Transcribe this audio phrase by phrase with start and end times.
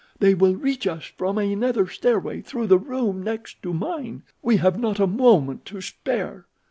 [0.19, 4.23] "They will reach us from another stairway through the room next to mine.
[4.41, 6.47] We have not a moment to spare."